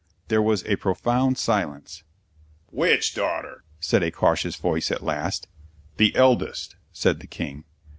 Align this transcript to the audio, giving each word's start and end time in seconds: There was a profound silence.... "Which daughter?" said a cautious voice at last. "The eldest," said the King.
There 0.29 0.41
was 0.41 0.65
a 0.65 0.77
profound 0.77 1.37
silence.... 1.37 2.01
"Which 2.71 3.13
daughter?" 3.13 3.63
said 3.79 4.01
a 4.01 4.09
cautious 4.09 4.55
voice 4.55 4.89
at 4.89 5.03
last. 5.03 5.47
"The 5.97 6.15
eldest," 6.15 6.75
said 6.91 7.19
the 7.19 7.27
King. 7.27 7.65